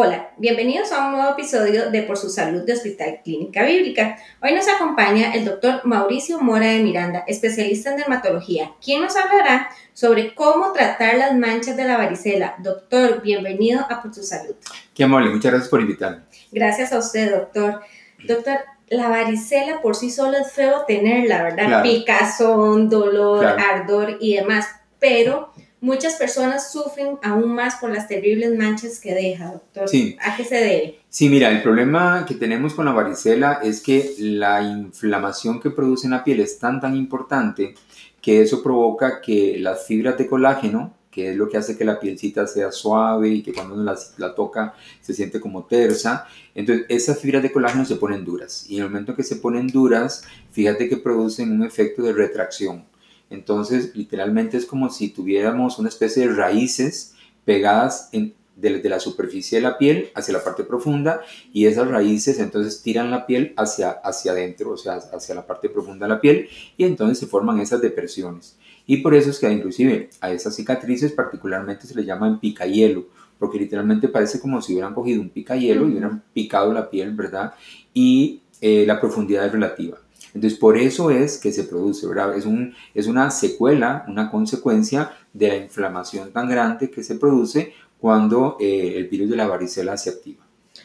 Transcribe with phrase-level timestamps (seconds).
[0.00, 4.16] Hola, bienvenidos a un nuevo episodio de Por su Salud de Hospital Clínica Bíblica.
[4.40, 9.70] Hoy nos acompaña el doctor Mauricio Mora de Miranda, especialista en dermatología, quien nos hablará
[9.94, 12.54] sobre cómo tratar las manchas de la varicela.
[12.58, 14.54] Doctor, bienvenido a Por su Salud.
[14.94, 16.22] Qué amable, muchas gracias por invitarme.
[16.52, 17.80] Gracias a usted, doctor.
[18.24, 18.58] Doctor,
[18.90, 21.82] la varicela por sí sola es feo tenerla, ¿verdad?
[21.82, 24.68] Picazón, dolor, ardor y demás,
[25.00, 29.88] pero muchas personas sufren aún más por las terribles manchas que deja, doctor.
[29.88, 30.16] Sí.
[30.20, 31.00] ¿A qué se debe?
[31.08, 36.06] Sí, mira, el problema que tenemos con la varicela es que la inflamación que produce
[36.06, 37.74] en la piel es tan, tan importante
[38.20, 41.98] que eso provoca que las fibras de colágeno, que es lo que hace que la
[41.98, 46.26] pielcita sea suave y que cuando uno la, la, toca se siente como tersa.
[46.54, 48.66] Entonces, esas fibras de colágeno se ponen duras.
[48.68, 52.84] Y en el momento que se ponen duras, fíjate que producen un efecto de retracción.
[53.30, 59.58] Entonces, literalmente es como si tuviéramos una especie de raíces pegadas en, de, la superficie
[59.58, 61.20] de la piel hacia la parte profunda
[61.52, 65.68] y esas raíces entonces tiran la piel hacia, hacia adentro, o sea, hacia la parte
[65.68, 68.56] profunda de la piel y entonces se forman esas depresiones.
[68.86, 73.06] Y por eso es que inclusive a esas cicatrices particularmente se les llaman picayelo,
[73.38, 77.54] porque literalmente parece como si hubieran cogido un picayelo y hubieran picado la piel, ¿verdad?
[77.94, 79.98] Y eh, la profundidad es relativa.
[80.34, 82.36] Entonces, por eso es que se produce, ¿verdad?
[82.36, 87.72] Es, un, es una secuela, una consecuencia de la inflamación tan grande que se produce
[88.00, 90.44] cuando eh, el virus de la varicela se activa.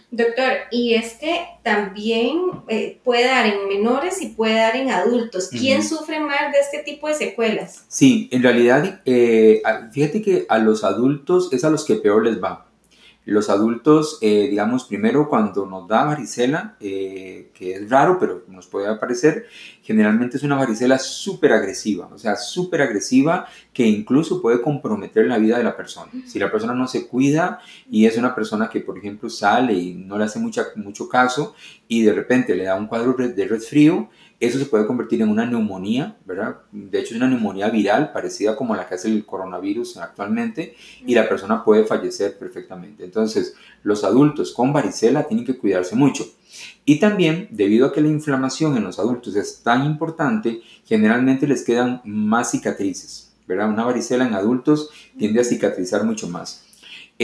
[0.10, 5.50] Doctor, y es que también eh, puede dar en menores y puede dar en adultos.
[5.50, 7.86] ¿Quién sufre más de este tipo de secuelas?
[7.88, 12.42] Sí, en realidad, eh, fíjate que a los adultos es a los que peor les
[12.42, 12.68] va.
[13.26, 18.68] Los adultos, eh, digamos, primero cuando nos da varicela, eh, que es raro, pero nos
[18.68, 19.46] puede aparecer,
[19.82, 25.38] generalmente es una varicela súper agresiva, o sea, súper agresiva que incluso puede comprometer la
[25.38, 26.12] vida de la persona.
[26.26, 29.94] Si la persona no se cuida y es una persona que, por ejemplo, sale y
[29.94, 31.56] no le hace mucha, mucho caso
[31.88, 34.10] y de repente le da un cuadro de resfrío,
[34.40, 36.58] eso se puede convertir en una neumonía, ¿verdad?
[36.72, 41.16] De hecho, es una neumonía viral parecida como la que hace el coronavirus actualmente y
[41.16, 43.06] la persona puede fallecer perfectamente.
[43.06, 46.26] Entonces, los adultos con varicela tienen que cuidarse mucho.
[46.86, 51.64] Y también, debido a que la inflamación en los adultos es tan importante, generalmente les
[51.64, 53.70] quedan más cicatrices, ¿verdad?
[53.70, 56.66] Una varicela en adultos tiende a cicatrizar mucho más.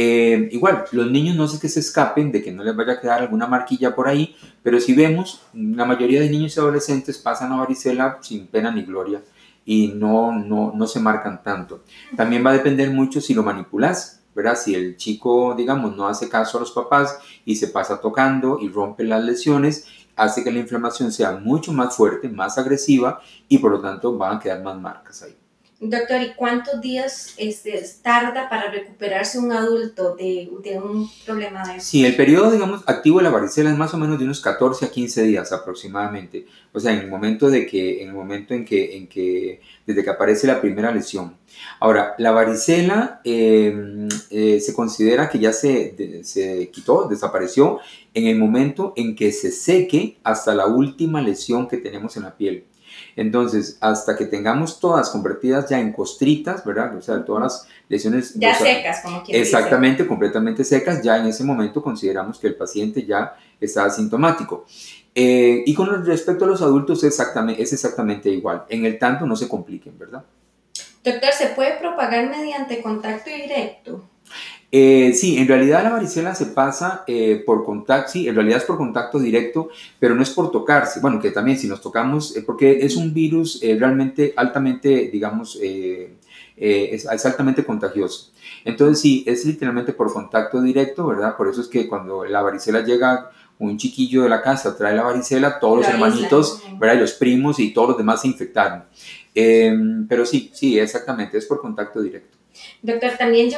[0.01, 3.01] Eh, igual, los niños no sé que se escapen de que no les vaya a
[3.01, 4.33] quedar alguna marquilla por ahí,
[4.63, 8.83] pero si vemos, la mayoría de niños y adolescentes pasan a varicela sin pena ni
[8.83, 9.21] gloria
[9.65, 11.83] y no, no, no se marcan tanto.
[12.15, 14.55] También va a depender mucho si lo manipulas, ¿verdad?
[14.55, 18.69] Si el chico, digamos, no hace caso a los papás y se pasa tocando y
[18.69, 19.85] rompe las lesiones,
[20.15, 24.37] hace que la inflamación sea mucho más fuerte, más agresiva y por lo tanto van
[24.37, 25.35] a quedar más marcas ahí.
[25.81, 31.79] Doctor, ¿y cuántos días este, tarda para recuperarse un adulto de, de, un problema de
[31.79, 34.85] Sí, el periodo, digamos, activo de la varicela es más o menos de unos 14
[34.85, 36.45] a 15 días aproximadamente.
[36.73, 40.03] O sea, en el momento, de que, en el momento en, que, en que, desde
[40.03, 41.37] que aparece la primera lesión.
[41.79, 47.79] Ahora, la varicela em, eh, se considera que ya se, se quitó, desapareció
[48.13, 52.35] en el momento en que se seque hasta la última lesión que tenemos en la
[52.35, 52.65] piel.
[53.15, 56.95] Entonces, hasta que tengamos todas convertidas ya en costritas, ¿verdad?
[56.95, 58.33] O sea, todas las lesiones...
[58.35, 63.05] Ya secas, como quien Exactamente, completamente secas, ya en ese momento consideramos que el paciente
[63.05, 64.65] ya está asintomático.
[65.15, 68.65] Eh, y con respecto a los adultos exactamente, es exactamente igual.
[68.69, 70.23] En el tanto no se compliquen, ¿verdad?
[71.03, 74.03] Doctor, ¿se puede propagar mediante contacto directo?
[74.71, 78.65] Eh, sí, en realidad la varicela se pasa eh, por contacto, sí, en realidad es
[78.65, 79.69] por contacto directo,
[79.99, 80.99] pero no es por tocarse.
[80.99, 87.07] Bueno, que también si nos tocamos, eh, porque es un virus realmente altamente, digamos, es,
[87.07, 88.31] altamente contagioso.
[88.63, 91.35] Entonces sí, es literalmente por contacto directo, ¿verdad?
[91.35, 95.03] Por eso es que cuando la varicela llega un chiquillo de la casa trae la
[95.03, 96.95] varicela, todos los hermanitos, ¿verdad?
[96.95, 98.83] Y los primos y todos los demás se infectaron.
[99.33, 102.37] Em, pero sí, sí, exactamente, es por contacto directo.
[102.81, 103.57] Doctor, también yo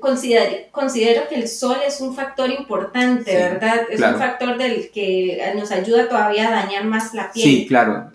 [0.00, 3.82] considero, considero que el sol es un factor importante, ¿verdad?
[3.90, 7.44] Es un factor del que nos ayuda todavía a dañar más la piel.
[7.44, 8.10] Sí, claro.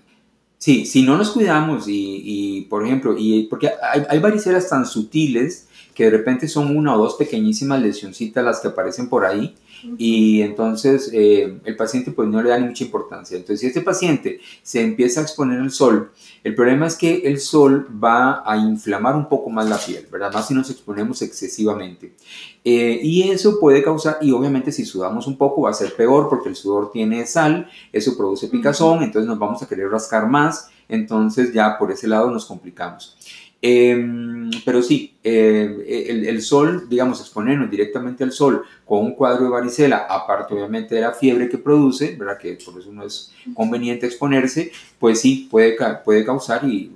[0.57, 5.67] Sí, si no nos cuidamos y, por ejemplo, y porque hay, hay varicelas tan sutiles
[5.97, 9.55] que de repente son una o dos pequeñísimas lesioncitas las que aparecen por ahí
[9.97, 13.35] y entonces eh, el paciente pues no le da ni mucha importancia.
[13.35, 16.11] Entonces si este paciente se empieza a exponer al sol,
[16.43, 20.31] el problema es que el sol va a inflamar un poco más la piel, ¿verdad?
[20.31, 22.13] Más si nos exponemos excesivamente.
[22.63, 26.29] Eh, y eso puede causar, y obviamente si sudamos un poco va a ser peor
[26.29, 30.69] porque el sudor tiene sal, eso produce picazón, entonces nos vamos a querer rascar más,
[30.87, 33.17] entonces ya por ese lado nos complicamos.
[33.59, 34.36] Em,
[34.67, 40.07] pero sí, eh, el, sol, digamos, exponernos directamente al sol con un cuadro de varicela,
[40.09, 42.37] aparte obviamente de la fiebre que produce, ¿verdad?
[42.37, 46.91] Que por eso no es conveniente exponerse, pues sí, puede, puede causar y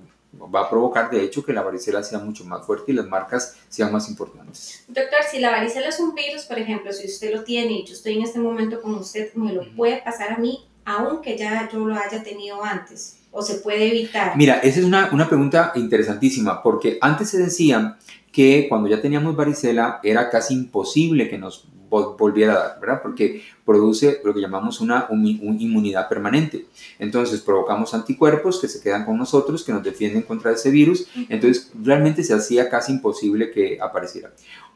[0.54, 3.56] va a provocar de hecho que la varicela sea mucho más fuerte y las marcas
[3.70, 4.84] sean más importantes.
[4.90, 7.94] Doctor, si la varicela es un virus, por ejemplo, si usted lo tiene y yo
[7.94, 11.86] estoy en este momento con usted, ¿me lo puede pasar a mí aunque ya yo
[11.86, 13.18] lo haya tenido antes?
[13.32, 14.36] ¿O se puede evitar?
[14.36, 17.98] Mira, esa es una, una pregunta interesantísima, porque antes se decía
[18.32, 23.02] que cuando ya teníamos varicela era casi imposible que nos volviera a dar, ¿verdad?
[23.04, 26.66] Porque produce lo que llamamos una, inmunidad permanente.
[26.98, 31.08] Entonces provocamos anticuerpos que se quedan con nosotros, que nos defienden contra ese virus.
[31.28, 34.32] Entonces realmente se hacía casi imposible que apareciera.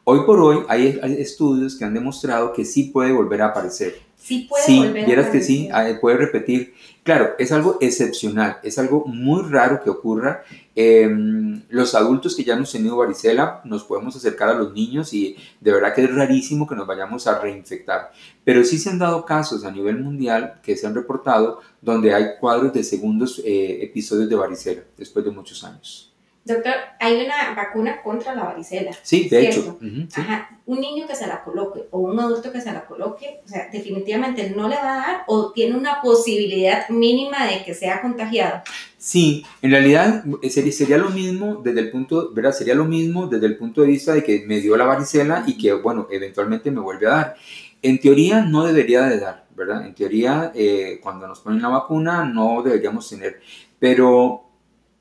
[0.08, 3.98] Hoy por hoy hay, estudios que han demostrado que sí puede volver a aparecer.
[4.16, 5.68] Sí puede sí, volver vieras que sí,
[6.00, 6.74] puede repetir.
[7.02, 10.44] Claro, es algo excepcional, es algo muy raro que ocurra.
[10.76, 15.36] Em, los adultos que ya hemos tenido varicela nos podemos acercar a los niños y
[15.60, 18.12] de verdad que es rarísimo que nos vayamos a reinfectar.
[18.44, 22.36] Pero sí se han dado casos a nivel mundial que se han reportado donde hay
[22.38, 26.15] cuadros de segundos eh, episodios de varicela después de muchos años.
[26.46, 28.92] Doctor, hay una vacuna contra la varicela.
[29.02, 29.76] Sí, de hecho.
[30.14, 30.48] Ajá.
[30.64, 33.68] Un niño que se la coloque o un adulto que se la coloque, o sea,
[33.72, 38.62] definitivamente no le va a dar o tiene una posibilidad mínima de que sea contagiado.
[38.96, 42.52] Sí, en realidad eh, sería, sería lo mismo desde el punto, ¿verdad?
[42.52, 45.58] Sería lo mismo desde el punto de vista de que me dio la varicela y
[45.58, 47.36] que, bueno, eventualmente me vuelve a dar.
[47.82, 49.84] En teoría no debería de dar, ¿verdad?
[49.84, 53.40] En teoría, eh, cuando nos ponen la vacuna no deberíamos tener,
[53.80, 54.45] pero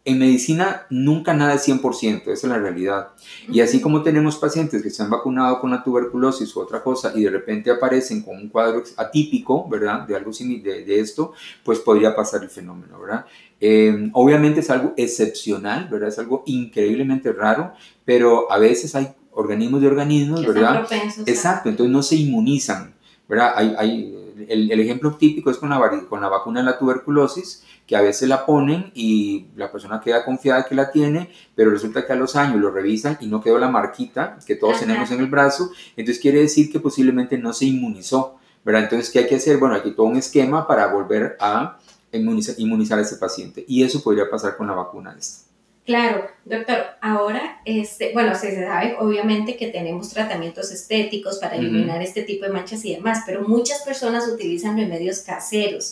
[0.06, 3.10] en medicina nunca nada es 100%, esa es la realidad.
[3.52, 7.12] Y así como tenemos pacientes que se han vacunado con la tuberculosis u otra cosa
[7.16, 10.08] y de repente aparecen con un cuadro atípico, ¿verdad?
[10.08, 13.26] De algo de, de esto, pues podría pasar el fenómeno, ¿verdad?
[13.60, 16.10] Eh, obviamente es algo excepcional, ¿verdad?
[16.10, 17.74] Es algo increíblemente raro,
[18.06, 20.88] pero a veces hay organismos de organismos, ¿verdad?
[21.26, 22.94] Exacto, entonces no se inmunizan,
[23.28, 23.54] ¿verdad?
[23.56, 27.64] Hay, hay, el, el, ejemplo típico es con la, con la vacuna de la tuberculosis,
[27.88, 32.06] que a veces la ponen y la persona queda confiada que la tiene, pero resulta
[32.06, 35.20] que a los años lo revisan y no quedó la marquita que todos tenemos en
[35.20, 38.84] el brazo, entonces quiere decir que posiblemente no se inmunizó, ¿verdad?
[38.84, 39.58] Entonces, ¿qué hay que hacer?
[39.58, 41.78] Bueno, hay todo un esquema para volver a
[42.12, 45.45] inmunizar, inmunizar a ese paciente y eso podría pasar con la vacuna esta.
[45.86, 52.24] Claro, doctor, ahora, este, bueno, se sabe obviamente que tenemos tratamientos estéticos para eliminar este
[52.24, 55.92] tipo de manchas y demás, pero muchas personas utilizan remedios caseros.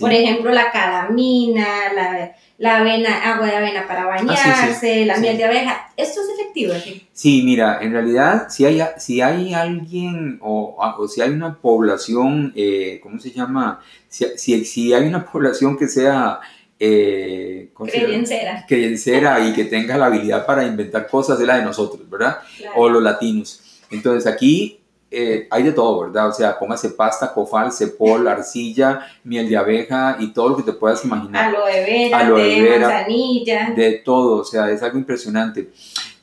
[0.00, 5.36] Por ejemplo, la calamina, la, la avena, agua de avena para ah, bañarse, la miel
[5.36, 5.90] de abeja.
[5.94, 6.72] ¿Esto es efectivo?
[7.12, 12.54] Sí, mira, en realidad, si hay, si hay alguien o, o si hay una población,
[12.56, 13.80] eh, ¿cómo se llama?
[14.08, 16.40] Si, si, si hay una población que sea
[16.86, 17.70] eh,
[18.66, 19.48] creyencera.
[19.48, 22.38] y que tenga la habilidad para inventar cosas de la de nosotros, ¿verdad?
[22.76, 23.60] O los latinos.
[23.90, 26.28] Entonces aquí eh, hay de todo, ¿verdad?
[26.28, 30.72] O sea, póngase pasta, cofal, cepol, arcilla, miel de abeja y todo lo que te
[30.72, 31.48] puedas imaginar.
[31.48, 33.70] Aloe vera, aloe vera, de manzanilla.
[33.74, 35.70] De todo, o sea, es algo impresionante.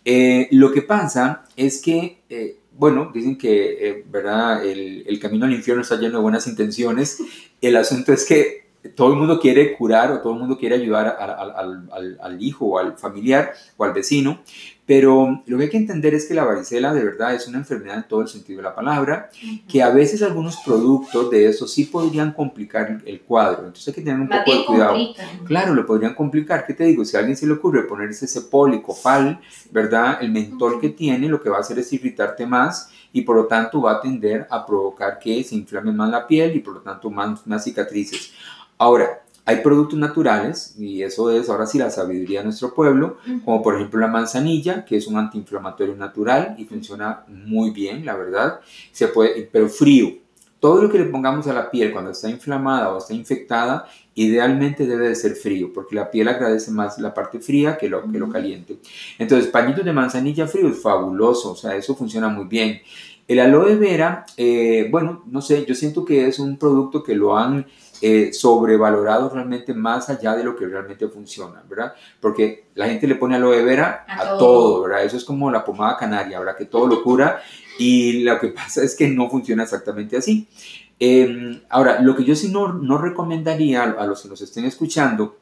[0.06, 4.66] Eh, lo que pasa es que, eh, bueno, dicen que, ¿verdad?
[4.66, 7.20] El, el, camino al infierno está lleno de buenas intenciones.
[7.62, 8.61] El asunto es que
[8.96, 12.98] todo el mundo quiere curar o todo el mundo quiere ayudar al, hijo o al
[12.98, 14.40] familiar o al vecino,
[14.86, 17.98] pero lo que hay que entender es que la varicela de verdad es una enfermedad
[17.98, 19.30] en todo el sentido de la palabra,
[19.68, 24.02] que a veces algunos productos de eso sí podrían complicar el cuadro, entonces hay que
[24.02, 24.98] tener un poco de cuidado.
[25.46, 27.06] Claro, lo podrían complicar, ¿qué te digo?
[27.06, 29.40] Si a alguien se le ocurre ponerse ese policofal,
[29.72, 30.18] ¿verdad?
[30.22, 33.46] El mentol que tiene lo que va a hacer es irritarte más y por lo
[33.46, 36.82] tanto va a tender a provocar que se inflame más la piel y por lo
[36.82, 38.34] tanto más, más cicatrices.
[38.82, 43.62] Ahora, hay productos naturales, y eso es ahora sí la sabiduría de nuestro pueblo, como
[43.62, 48.60] por ejemplo la manzanilla, que es un antiinflamatorio natural y funciona muy bien, la verdad,
[48.92, 50.08] se puede, pero frío.
[50.60, 53.86] Todo lo que le pongamos a la piel cuando está inflamada o está infectada,
[54.16, 58.12] idealmente debe de ser frío, porque la piel agradece más la parte fría que lo,
[58.12, 58.80] que lo caliente.
[59.20, 62.82] Entonces, pañitos de manzanilla frío es fabuloso, o sea, eso funciona muy bien.
[63.28, 67.38] El aloe vera, eh, bueno, no sé, yo siento que es un producto que lo
[67.38, 67.68] han
[68.02, 71.94] eh, sobrevalorado realmente más allá de lo que realmente funciona, ¿verdad?
[72.20, 74.82] Porque la gente le pone aloe vera a, todo.
[74.82, 75.04] ¿verdad?
[75.04, 76.58] Eso es como la pomada canaria, ¿verdad?
[76.58, 77.42] Que todo lo cura
[77.78, 80.48] y lo que pasa es que no funciona exactamente así.
[81.00, 85.38] Em, ahora, lo que yo sí no, no recomendaría a los que nos estén escuchando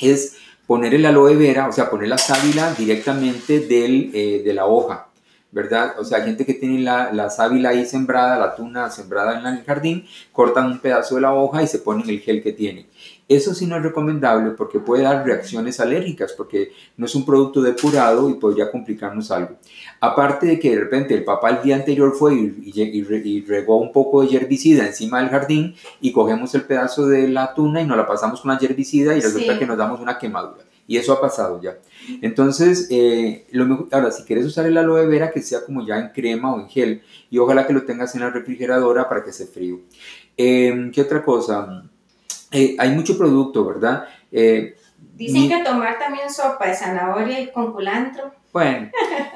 [0.00, 4.66] es poner el aloe vera, o sea, poner la sábila directamente del, eh, de la
[4.66, 5.09] hoja,
[5.52, 5.94] ¿verdad?
[5.98, 9.64] O sea, gente que tiene la, la sábila ahí sembrada, la tuna sembrada en el
[9.64, 12.86] jardín, cortan un pedazo de la hoja y se ponen el gel que tiene.
[13.30, 17.62] Eso sí no es recomendable porque puede dar reacciones alérgicas, porque no es un producto
[17.62, 19.56] depurado y podría complicarnos algo.
[20.00, 24.22] Aparte de que de repente el papá el día anterior fue y, regó un poco
[24.22, 28.06] de herbicida encima del jardín y cogemos el pedazo de la tuna y nos la
[28.06, 30.64] pasamos con la herbicida y resulta que nos damos una quemadura.
[30.90, 31.78] Y eso ha pasado ya.
[32.20, 35.96] Entonces, eh, lo mejor, ahora, si quieres usar el aloe vera, que sea como ya
[36.00, 39.32] en crema o en gel, y ojalá que lo tengas en la refrigeradora para que
[39.32, 39.82] se frío.
[40.36, 41.84] Em, ¿Qué otra cosa?
[42.50, 44.08] Eh, hay mucho producto, ¿verdad?
[44.32, 44.74] Eh,
[45.14, 48.32] Dicen que tomar también sopa de zanahoria y con culantro.
[48.52, 48.90] Bueno,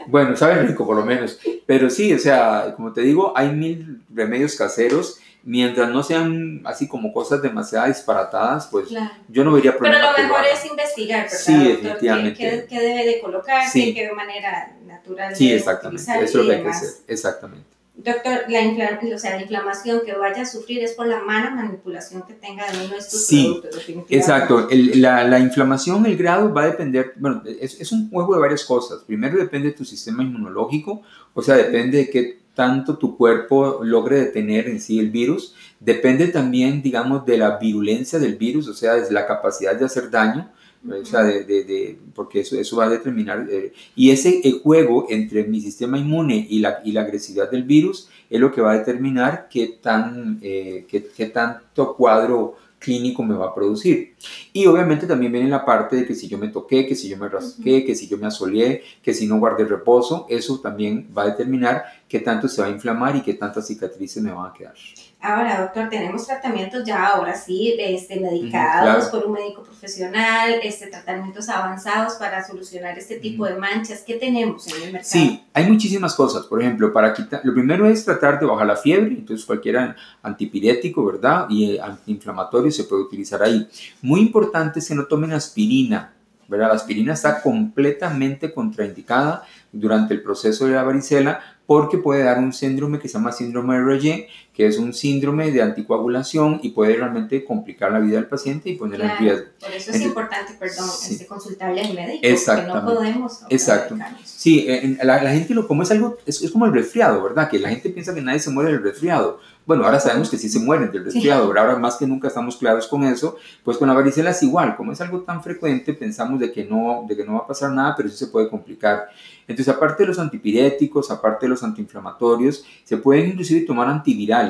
[0.09, 1.39] bueno, sabe rico por lo menos.
[1.67, 5.21] Pero sí, o sea, como te digo, hay mil remedios caseros.
[5.47, 8.89] Mientras no sean así como cosas demasiado disparatadas, pues
[9.29, 9.99] yo no vería problema.
[10.17, 11.39] Pero lo mejor es investigar, ¿verdad?
[11.39, 12.67] Sí, definitivamente.
[12.67, 13.71] ¿Qué, debe de colocarse?
[13.71, 13.95] Sí.
[13.95, 16.03] ¿Qué manera natural Sí, exactamente.
[16.03, 16.89] Eso es lo que hay que hacer.
[17.07, 17.75] Exactamente.
[17.97, 22.23] Doctor, la, o sea, la inflamación que vaya a sufrir es por la mala manipulación
[22.27, 23.63] que tenga de uno de estos sí,
[24.09, 28.41] Exacto, la, la, inflamación, el grado va a depender, bueno, es, es, un juego de
[28.41, 29.05] varias cosas.
[29.05, 31.03] Primero depende de tu sistema inmunológico,
[31.35, 35.55] o sea, depende de qué tanto tu cuerpo logre detener en sí el virus.
[35.81, 40.11] Depende también, digamos, de la virulencia del virus, o sea, de la capacidad de hacer
[40.11, 40.51] daño
[40.91, 45.45] o sea, de, de, porque eso, eso va a determinar, eh, y ese juego entre
[45.45, 48.79] mi sistema inmune y la, y la agresividad del virus es lo que va a
[48.79, 54.15] determinar qué, tan, eh, qué, qué tanto cuadro clínico me va a producir.
[54.53, 57.17] Y obviamente también viene la parte de que si yo me toqué, que si yo
[57.17, 61.23] me rasqué, que si yo me asoleé, que si no guardé reposo, eso también va
[61.23, 64.53] a determinar qué tanto se va a inflamar y qué tantas cicatrices me van a
[64.53, 64.75] quedar.
[65.21, 71.49] Ahora, doctor, tenemos tratamientos ya ahora sí, este, medicados por un médico profesional, este, tratamientos
[71.49, 74.03] avanzados para solucionar este tipo de manchas.
[74.07, 75.05] ¿Qué tenemos en el mercado?
[75.05, 76.45] Sí, hay muchísimas cosas.
[76.45, 81.03] Por ejemplo, para quitar, lo primero es tratar de bajar la fiebre, entonces cualquier antipirético,
[81.07, 81.47] ¿verdad?
[81.49, 83.67] Y eh, antiinflamatorio se puede utilizar ahí.
[84.03, 86.13] Muy importante es que no tomen aspirina,
[86.49, 86.69] ¿verdad?
[86.69, 92.53] La aspirina está completamente contraindicada durante el proceso de la varicela porque puede dar un
[92.53, 96.95] síndrome que se llama síndrome de Roger, que es un síndrome de anticoagulación y puede
[96.95, 99.47] realmente complicar la vida del paciente y ponerla en riesgo.
[99.59, 103.41] Por eso es importante, perdón, este, consultarle al médico, porque no podemos.
[103.51, 103.97] Exacto.
[104.25, 107.51] Sí, la, gente lo como es algo, es, es, como el resfriado, ¿verdad?
[107.51, 109.41] Que la gente piensa que nadie se muere del resfriado.
[109.67, 112.57] Bueno, ahora sabemos que sí se mueren del resfriado, pero ahora más que nunca estamos
[112.59, 113.37] claros con eso.
[113.65, 117.07] Pues con la varicela es igual, como es algo tan frecuente, pensamos de que no,
[117.09, 119.09] de que no va a pasar nada, pero sí se puede complicar.
[119.49, 124.44] Entonces, aparte de los antipiréticos, aparte de los antiinflamatorios, se pueden inclusive tomar antivirales.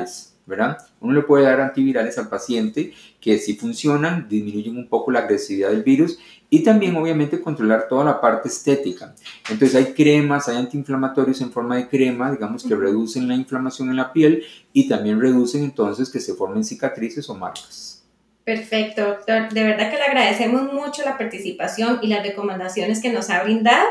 [0.45, 0.77] ¿Verdad?
[0.99, 5.69] Uno le puede dar antivirales al paciente que si funcionan, disminuyen un poco la agresividad
[5.69, 9.15] del virus y también obviamente controlar toda la parte estética.
[9.49, 13.95] Entonces hay cremas, hay antiinflamatorios en forma de crema, digamos que reducen la inflamación en
[13.95, 18.03] la piel y también reducen entonces que se formen cicatrices o marcas.
[18.43, 19.51] Perfecto, doctor.
[19.51, 23.87] De verdad que le agradecemos mucho la participación y las recomendaciones que nos ha brindado.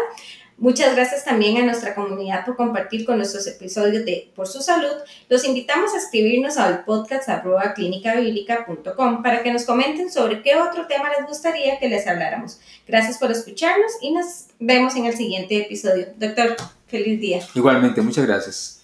[0.56, 4.94] Muchas gracias también a nuestra comunidad por compartir con nuestros episodios de Por su Salud.
[5.28, 7.74] Los invitamos a escribirnos al podcast arroba
[9.22, 12.60] para que nos comenten sobre qué otro tema les gustaría que les habláramos.
[12.86, 16.06] Gracias por escucharnos y nos vemos en el siguiente episodio.
[16.16, 16.56] Doctor,
[16.86, 17.40] feliz día.
[17.54, 18.83] Igualmente, muchas gracias.